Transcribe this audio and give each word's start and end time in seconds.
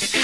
Peace. 0.00 0.23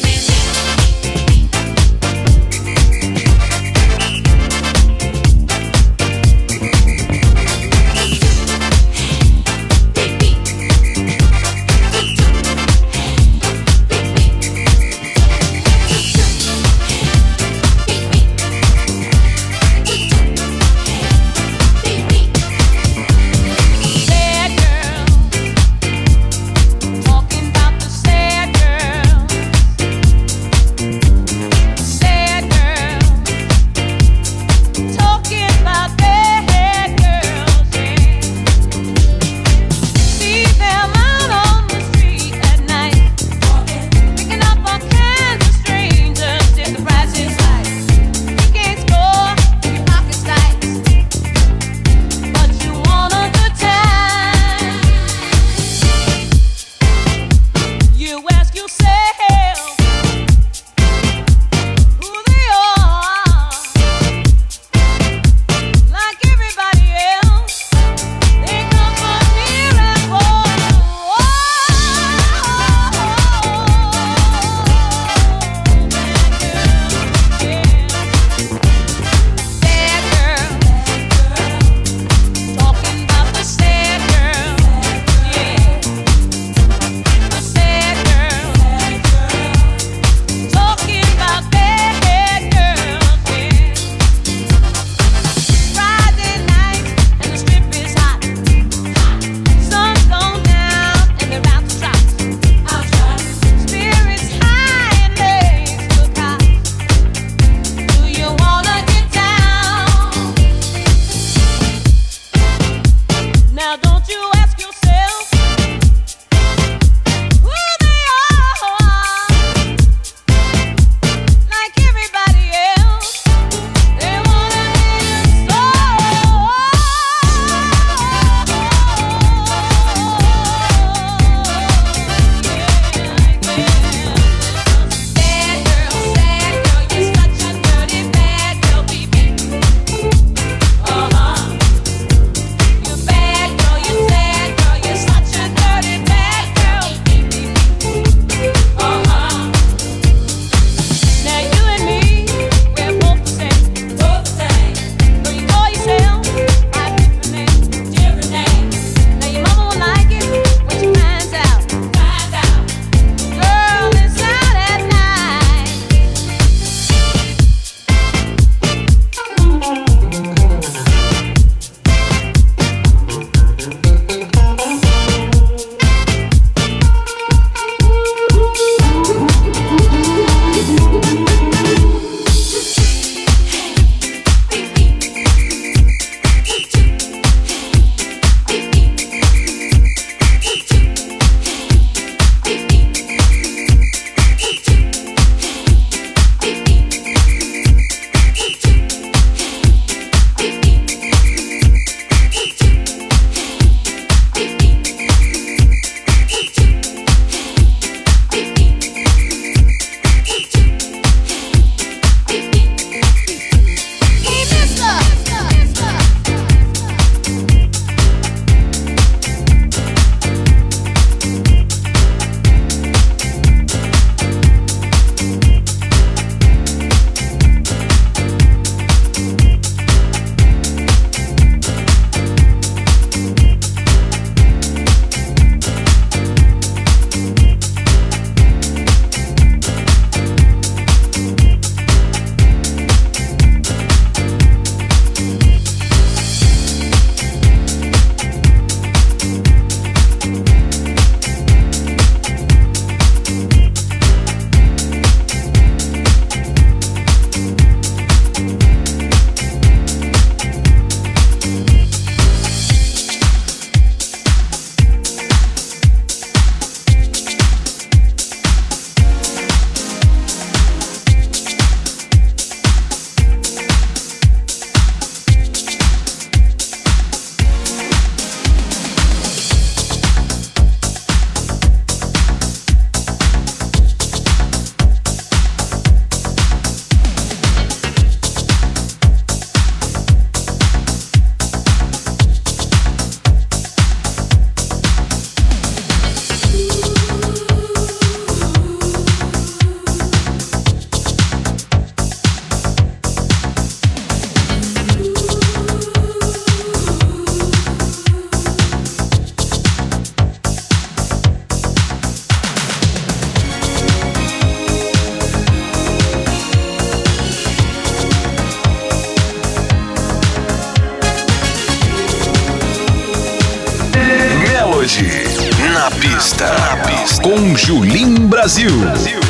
Brasil. 328.61 328.79
Brasil. 328.79 329.20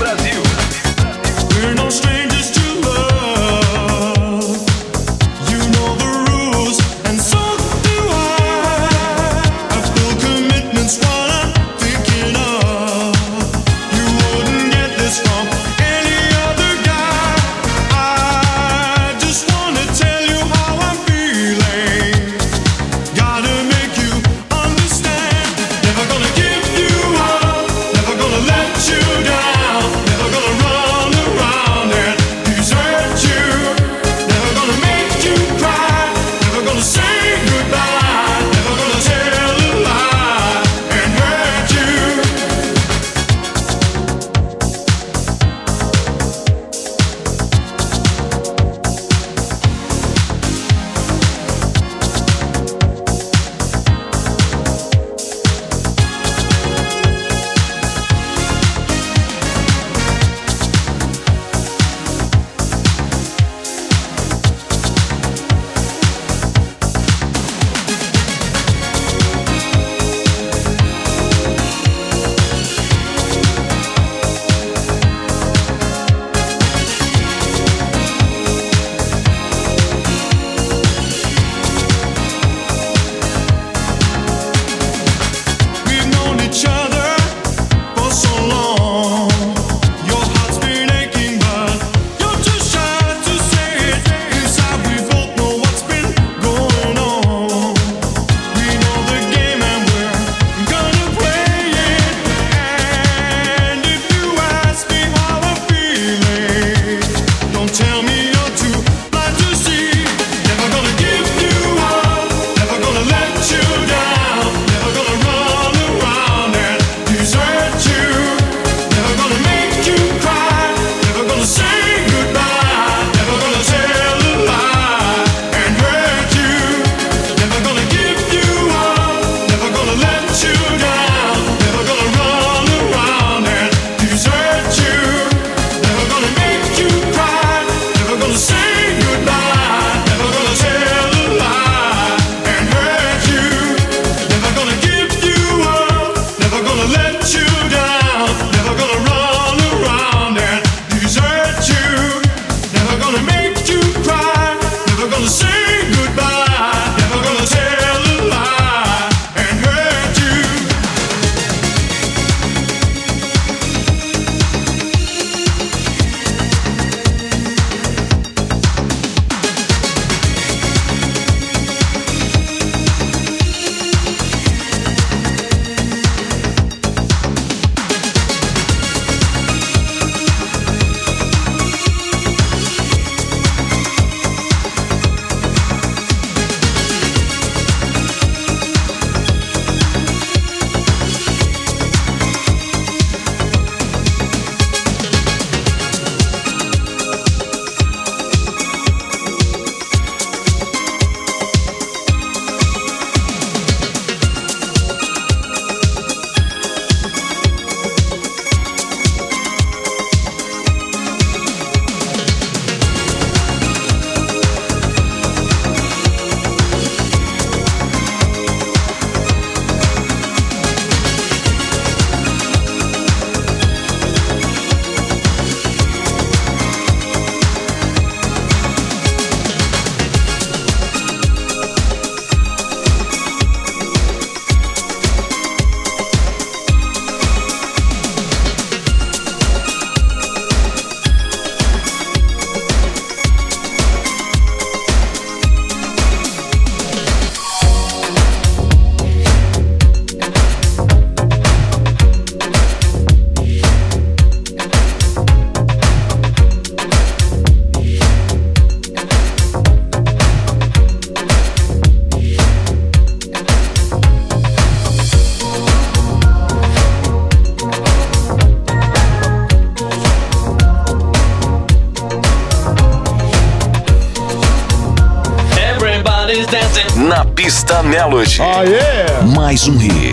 Melody. 277.80 278.38
Oh, 278.42 278.64
yeah. 278.64 279.24
Mais 279.36 279.68
um 279.68 279.78
hit 279.80 280.11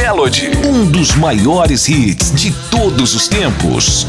Melody, 0.00 0.52
um 0.64 0.90
dos 0.90 1.14
maiores 1.16 1.86
hits 1.86 2.32
de 2.32 2.50
todos 2.70 3.14
os 3.14 3.28
tempos. 3.28 4.06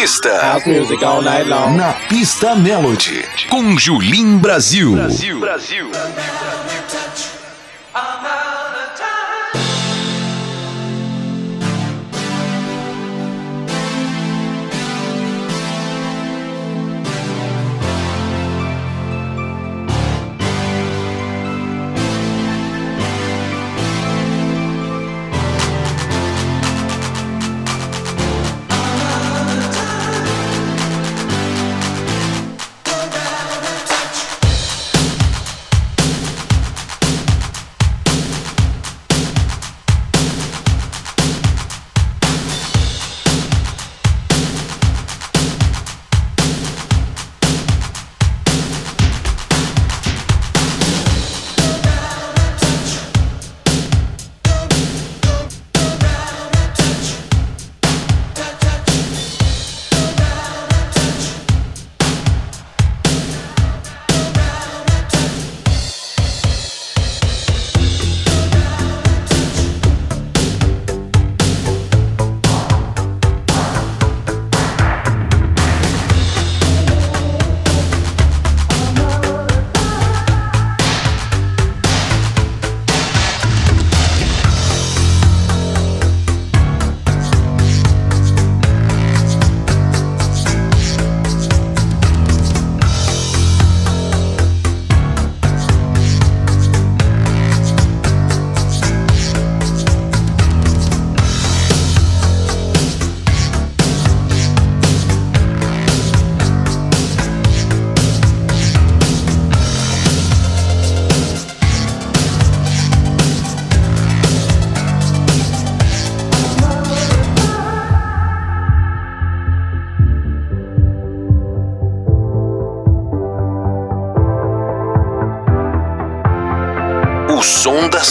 Pista. 0.00 0.30
House 0.40 0.66
music 0.66 1.02
all 1.04 1.20
night 1.20 1.46
long. 1.46 1.76
Na 1.76 1.92
pista 2.08 2.54
Melody. 2.54 3.22
Com 3.50 3.78
Julim 3.78 4.38
Brasil. 4.38 4.94
Brasil. 4.94 5.40
Brasil. 5.40 5.90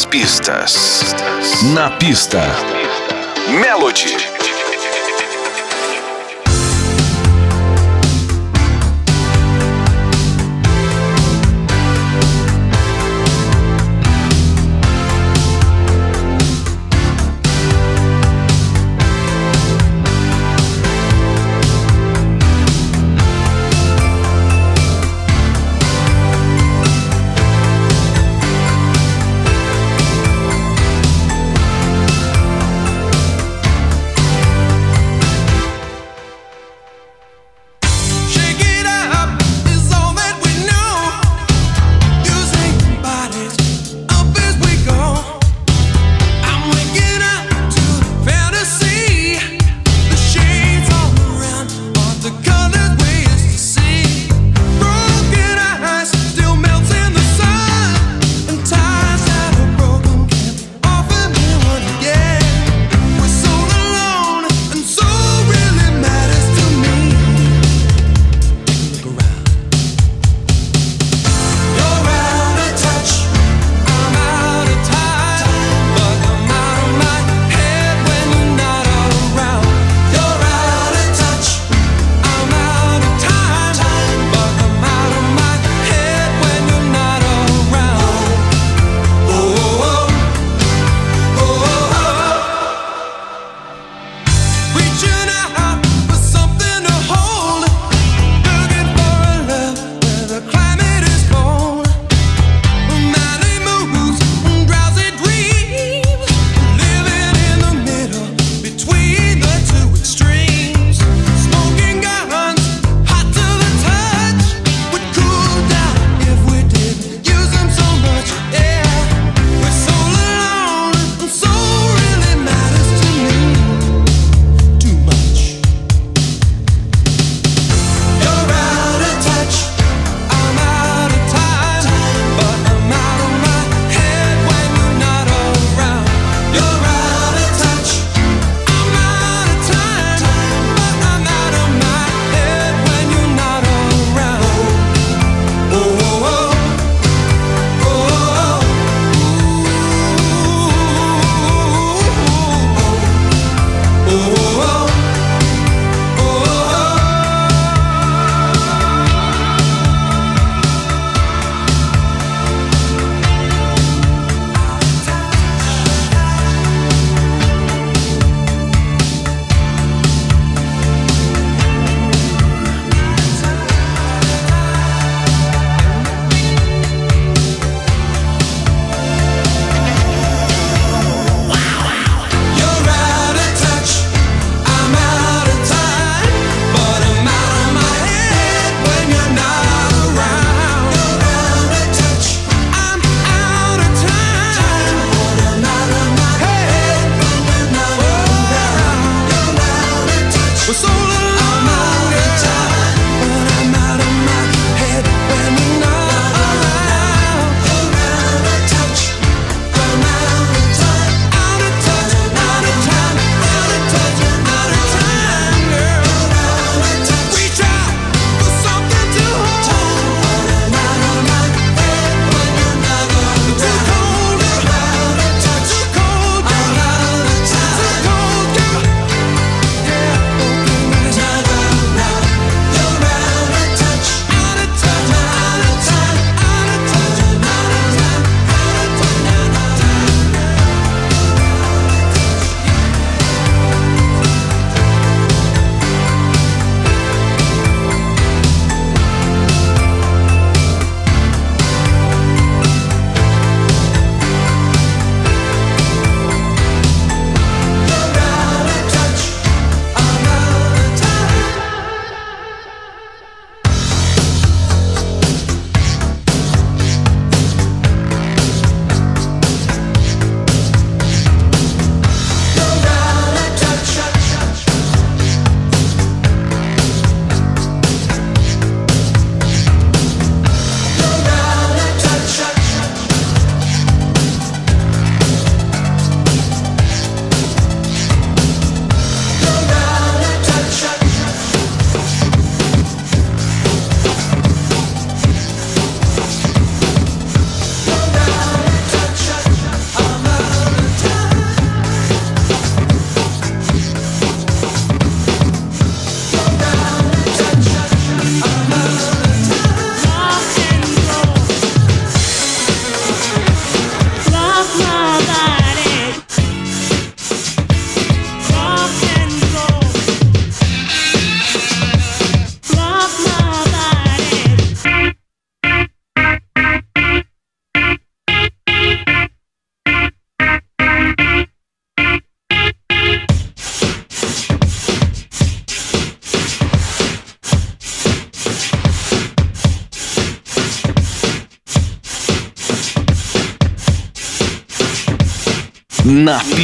Pistas. 0.09 1.15
Na 1.73 1.91
pista. 1.91 2.41
Melody. 3.61 4.28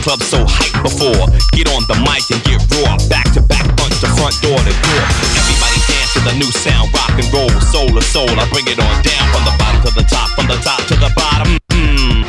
Club 0.00 0.20
so 0.24 0.44
hyped 0.44 0.80
before. 0.82 1.28
Get 1.52 1.68
on 1.76 1.84
the 1.84 1.96
mic 2.00 2.24
and 2.32 2.40
get 2.48 2.60
raw, 2.80 2.96
back 3.12 3.28
to 3.36 3.40
back, 3.44 3.68
punch 3.76 3.96
the 4.00 4.08
front 4.16 4.32
door 4.40 4.56
to 4.56 4.72
door. 4.72 5.02
Everybody 5.36 5.78
dance 5.88 6.10
to 6.16 6.20
the 6.24 6.34
new 6.40 6.50
sound, 6.50 6.88
rock 6.96 7.12
and 7.20 7.28
roll, 7.32 7.52
soul 7.68 7.88
to 7.92 8.02
soul. 8.02 8.28
I 8.28 8.48
bring 8.48 8.66
it 8.66 8.80
on 8.80 8.94
down 9.04 9.24
from 9.32 9.44
the 9.44 9.54
bottom 9.60 9.80
to 9.84 9.92
the 9.92 10.06
top, 10.08 10.32
from 10.32 10.48
the 10.48 10.58
top 10.64 10.80
to 10.88 10.96
the 10.96 11.12
bottom. 11.12 11.60
Mm, 11.76 12.24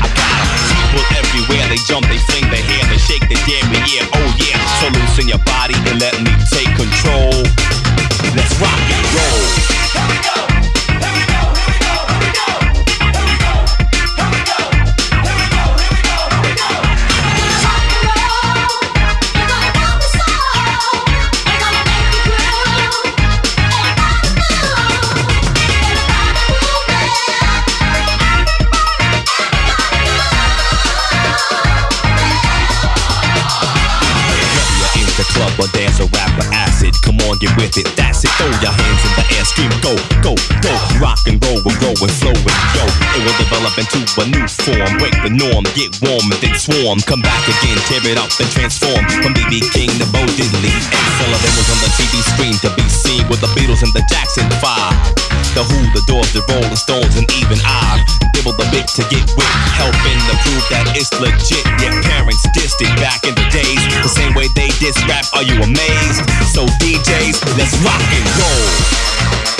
I 0.00 0.08
got. 0.16 0.36
People 0.72 1.04
everywhere, 1.20 1.64
they 1.68 1.80
jump, 1.84 2.08
they 2.08 2.20
fling 2.24 2.48
their 2.48 2.64
hair, 2.64 2.84
they 2.88 3.00
shake 3.00 3.24
their 3.28 3.40
dairy, 3.44 3.80
yeah, 3.84 4.08
oh 4.16 4.27
and 41.88 41.96
roll, 41.96 42.04
we're 42.04 42.12
growing, 42.20 42.36
flowing, 42.44 42.60
yo. 42.76 42.84
It 43.16 43.20
will 43.24 43.38
develop 43.40 43.74
into 43.78 44.00
a 44.20 44.26
new 44.28 44.44
form. 44.48 44.92
Break 45.00 45.16
the 45.24 45.32
norm, 45.32 45.64
get 45.72 45.96
warm 46.04 46.28
and 46.28 46.40
then 46.40 46.54
swarm. 46.58 47.00
Come 47.08 47.22
back 47.22 47.44
again, 47.48 47.78
tear 47.88 48.04
it 48.04 48.18
up 48.20 48.28
and 48.36 48.48
transform. 48.52 49.00
From 49.24 49.32
BB 49.32 49.64
King 49.72 49.90
to 49.96 50.06
Bo 50.12 50.20
Diddley. 50.36 50.72
Ed 50.72 51.08
Sullivan 51.16 51.52
was 51.56 51.68
on 51.72 51.78
the 51.80 51.90
TV 51.96 52.20
screen 52.20 52.56
to 52.64 52.70
be 52.76 52.84
seen 52.88 53.24
with 53.32 53.40
the 53.40 53.50
Beatles 53.56 53.80
and 53.80 53.92
the 53.96 54.04
Jackson 54.10 54.44
5. 54.60 54.68
The 55.56 55.64
Who, 55.64 55.78
the 55.96 56.04
Doors, 56.06 56.30
the 56.36 56.44
Rolling 56.52 56.76
Stones, 56.76 57.16
and 57.16 57.26
even 57.40 57.58
I 57.64 58.04
dibble 58.36 58.54
the 58.54 58.68
bit 58.70 58.86
to 59.00 59.02
get 59.08 59.24
with, 59.34 59.54
helping 59.74 60.18
to 60.28 60.34
prove 60.44 60.64
that 60.70 60.92
it's 60.94 61.10
legit. 61.16 61.64
Your 61.80 61.94
parents 62.04 62.44
dissed 62.52 62.78
it 62.84 62.92
back 63.00 63.24
in 63.24 63.34
the 63.34 63.46
days, 63.48 63.80
the 64.04 64.12
same 64.12 64.34
way 64.34 64.46
they 64.54 64.68
diss 64.78 64.98
rap. 65.08 65.24
Are 65.34 65.42
you 65.42 65.56
amazed? 65.64 66.22
So 66.52 66.68
DJs, 66.78 67.42
let's 67.56 67.74
rock 67.82 68.04
and 68.12 68.26
roll 68.38 69.57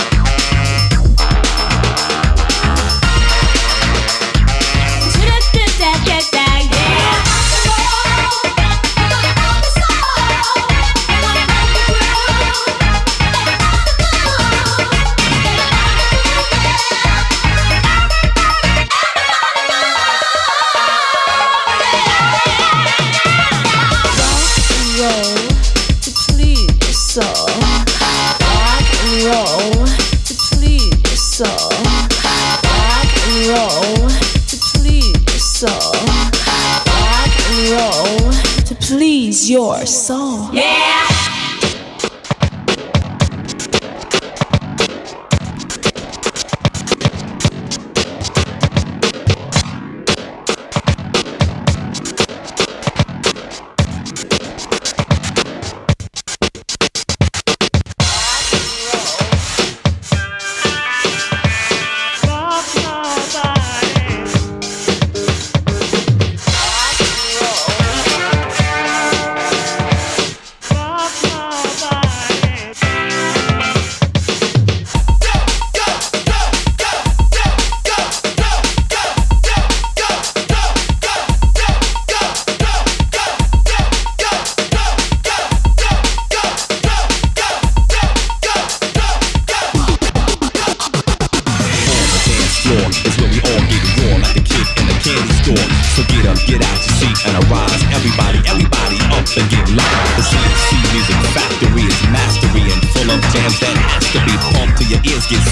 soul. 39.89 40.28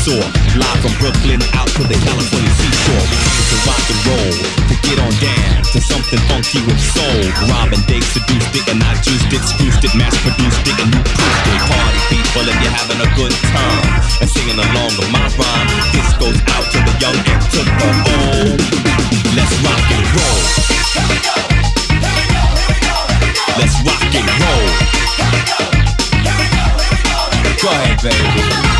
Sore. 0.07 0.31
Live 0.55 0.79
from 0.87 0.95
Brooklyn 1.03 1.43
out 1.59 1.67
to 1.75 1.83
the 1.83 1.99
California 1.99 2.53
seashore. 2.63 3.07
We 3.11 3.19
came 3.27 3.47
to 3.51 3.59
rock 3.67 3.87
and 3.91 4.01
roll, 4.07 4.35
to 4.71 4.75
get 4.87 4.99
on 5.03 5.11
down 5.19 5.67
to 5.75 5.79
something 5.83 6.23
funky 6.31 6.63
with 6.63 6.79
soul. 6.79 7.23
Robin 7.51 7.83
Dave 7.91 8.07
seduced 8.15 8.55
it 8.55 8.71
and 8.71 8.79
I 8.87 8.95
juiced 9.03 9.35
it, 9.35 9.43
spruced 9.43 9.83
it, 9.83 9.91
mass 9.99 10.15
produced 10.23 10.63
it 10.63 10.79
and 10.79 10.95
you 10.95 11.03
proofed 11.03 11.47
it. 11.51 11.61
Party 11.67 12.01
people 12.15 12.47
if 12.47 12.55
you're 12.63 12.77
having 12.79 13.03
a 13.03 13.11
good 13.19 13.35
time 13.51 13.87
and 14.23 14.31
singing 14.31 14.55
along 14.55 14.95
with 14.95 15.11
my 15.11 15.27
rhyme. 15.35 15.69
This 15.91 16.09
goes 16.23 16.39
out 16.55 16.67
to 16.71 16.79
the 16.87 16.95
young 17.03 17.19
and 17.27 17.43
to 17.51 17.61
the 17.67 17.91
old. 18.15 18.63
Let's 19.35 19.55
rock 19.67 19.87
and 19.91 20.07
roll. 20.15 20.43
Let's 23.59 23.77
rock 23.83 24.07
and 24.15 24.29
roll. 24.39 24.71
Go 27.59 27.69
ahead, 27.75 27.99
baby. 28.07 28.76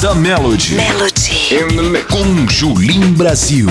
Da 0.00 0.14
melody. 0.14 0.76
melody. 0.76 2.06
Com 2.08 2.48
Julim 2.48 3.14
Brasil. 3.14 3.68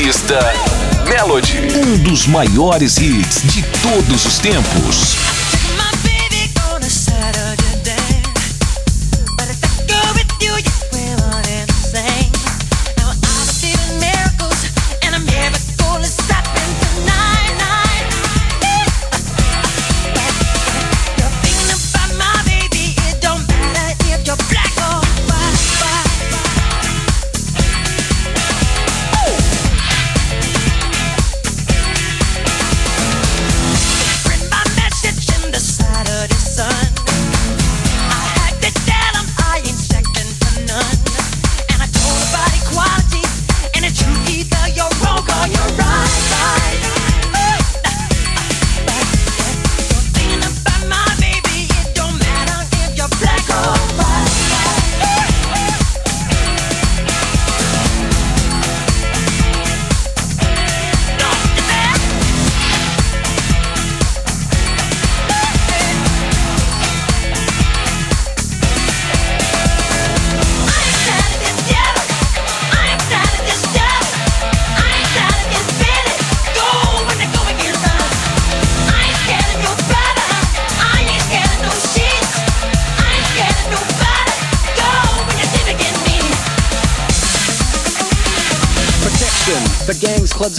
Pista 0.00 0.38
Melody. 1.08 1.58
Um 1.84 1.98
dos 1.98 2.28
maiores 2.28 2.98
hits 2.98 3.42
de 3.52 3.62
todos 3.82 4.26
os 4.26 4.38
tempos. 4.38 5.37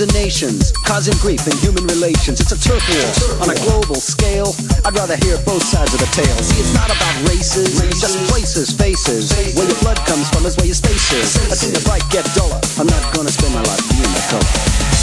And 0.02 0.14
nations, 0.14 0.72
causing 0.86 1.16
grief 1.18 1.46
in 1.48 1.58
human 1.58 1.84
relations. 1.88 2.40
It's 2.40 2.52
a 2.52 2.60
turf 2.60 2.80
war 2.88 3.44
on 3.44 3.50
a 3.50 3.56
global 3.66 3.96
scale. 3.96 4.56
I'd 4.86 4.96
rather 4.96 5.18
hear 5.18 5.38
both 5.44 5.64
sides 5.64 5.94
of 5.94 6.00
the 6.00 6.10
tale. 6.16 6.38
See, 6.44 6.62
it's 6.62 6.74
not 6.74 6.88
about 6.88 7.16
races, 7.28 7.80
just 8.00 8.18
places, 8.30 8.72
faces. 8.72 9.32
Where 9.56 9.68
your 9.68 9.80
blood 9.80 9.98
comes 10.06 10.30
from 10.30 10.46
is 10.46 10.56
where 10.58 10.68
your 10.68 10.76
space 10.76 11.12
is. 11.12 11.36
I 11.52 11.56
see 11.56 11.72
the 11.72 11.84
bright 11.84 12.04
get 12.12 12.24
duller. 12.36 12.62
I'm 12.78 12.88
not 12.88 13.14
gonna 13.14 13.32
spend 13.32 13.54
my 13.54 13.64
life 13.64 13.84
being 13.90 14.06
a 14.06 14.24
color. 14.30 14.99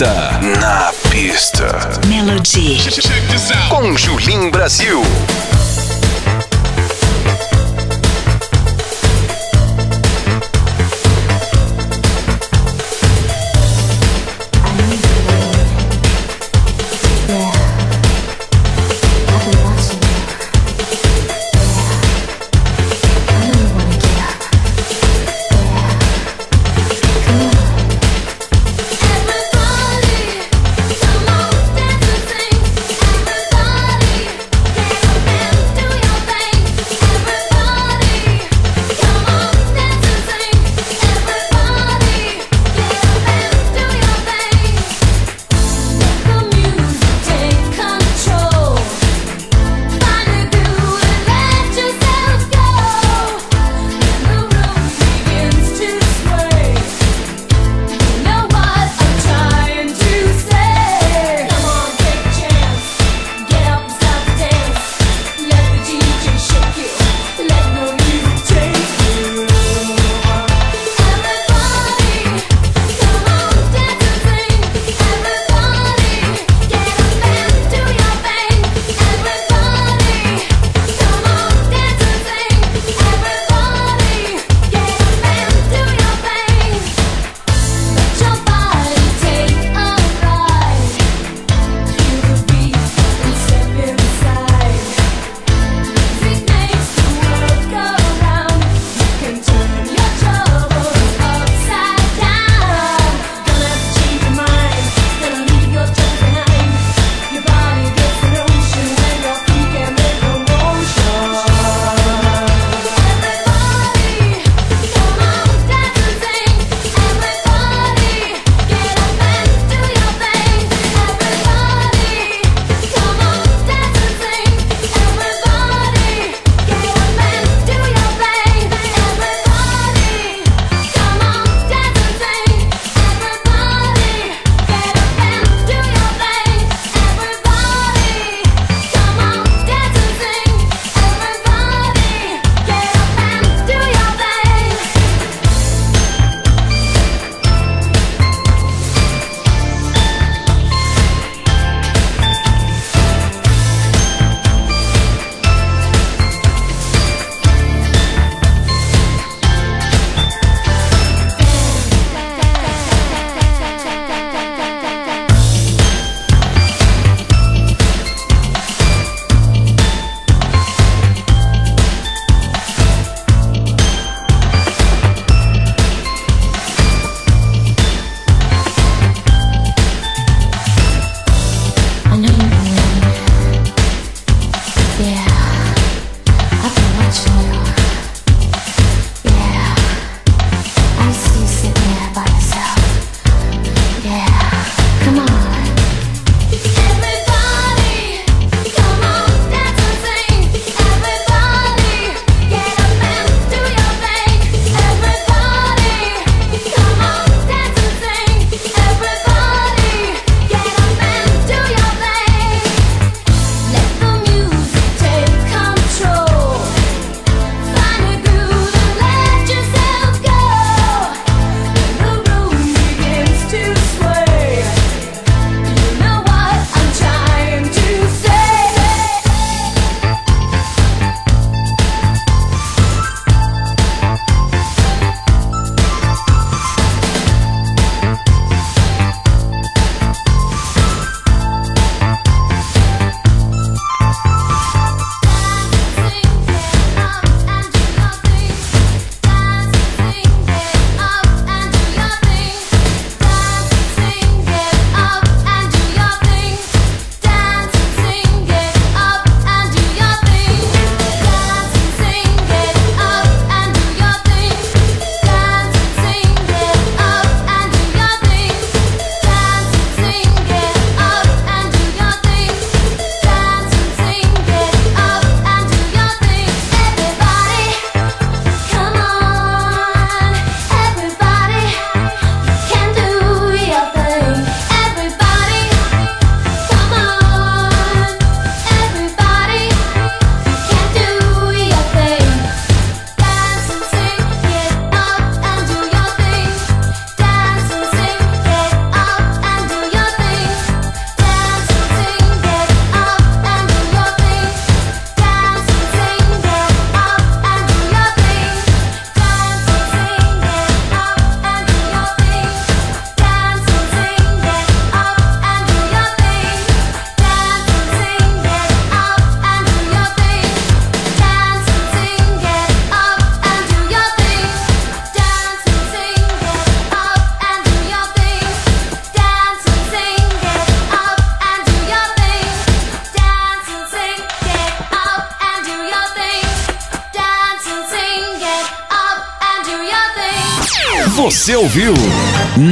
Entrevista. 0.00 0.29